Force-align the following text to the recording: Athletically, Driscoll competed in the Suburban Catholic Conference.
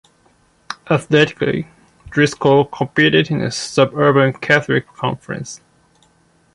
Athletically, 0.89 1.67
Driscoll 2.09 2.65
competed 2.65 3.29
in 3.29 3.37
the 3.37 3.51
Suburban 3.51 4.33
Catholic 4.33 4.91
Conference. 4.95 5.61